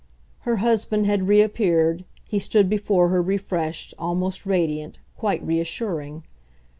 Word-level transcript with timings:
Her 0.49 0.55
husband 0.55 1.05
had 1.05 1.27
reappeared 1.27 2.05
he 2.27 2.39
stood 2.39 2.67
before 2.67 3.09
her 3.09 3.21
refreshed, 3.21 3.93
almost 3.99 4.47
radiant, 4.47 4.97
quite 5.15 5.45
reassuring. 5.45 6.23